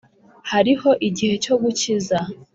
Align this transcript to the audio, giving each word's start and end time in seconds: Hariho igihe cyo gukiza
Hariho 0.51 0.89
igihe 1.07 1.35
cyo 1.43 1.55
gukiza 1.61 2.17